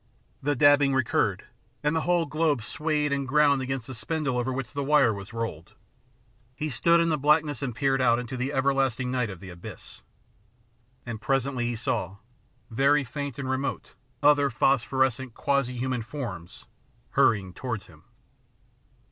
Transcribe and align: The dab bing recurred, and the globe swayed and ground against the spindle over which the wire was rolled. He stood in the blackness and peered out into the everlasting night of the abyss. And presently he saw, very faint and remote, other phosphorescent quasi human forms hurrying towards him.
The 0.41 0.55
dab 0.55 0.79
bing 0.79 0.95
recurred, 0.95 1.43
and 1.83 1.95
the 1.95 2.25
globe 2.27 2.63
swayed 2.63 3.13
and 3.13 3.27
ground 3.27 3.61
against 3.61 3.85
the 3.85 3.93
spindle 3.93 4.35
over 4.39 4.51
which 4.51 4.73
the 4.73 4.83
wire 4.83 5.13
was 5.13 5.31
rolled. 5.31 5.75
He 6.55 6.71
stood 6.71 6.99
in 6.99 7.09
the 7.09 7.19
blackness 7.19 7.61
and 7.61 7.75
peered 7.75 8.01
out 8.01 8.17
into 8.17 8.35
the 8.35 8.51
everlasting 8.51 9.11
night 9.11 9.29
of 9.29 9.39
the 9.39 9.51
abyss. 9.51 10.01
And 11.05 11.21
presently 11.21 11.65
he 11.67 11.75
saw, 11.75 12.17
very 12.71 13.03
faint 13.03 13.37
and 13.37 13.47
remote, 13.47 13.93
other 14.23 14.49
phosphorescent 14.49 15.35
quasi 15.35 15.77
human 15.77 16.01
forms 16.01 16.65
hurrying 17.11 17.53
towards 17.53 17.85
him. 17.85 18.05